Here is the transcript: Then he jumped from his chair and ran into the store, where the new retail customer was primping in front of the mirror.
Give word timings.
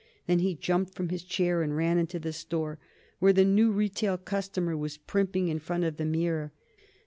Then 0.25 0.39
he 0.39 0.55
jumped 0.55 0.95
from 0.95 1.09
his 1.09 1.21
chair 1.21 1.61
and 1.61 1.77
ran 1.77 1.99
into 1.99 2.17
the 2.17 2.33
store, 2.33 2.79
where 3.19 3.33
the 3.33 3.45
new 3.45 3.69
retail 3.71 4.17
customer 4.17 4.75
was 4.75 4.97
primping 4.97 5.47
in 5.47 5.59
front 5.59 5.83
of 5.83 5.97
the 5.97 6.05
mirror. 6.05 6.51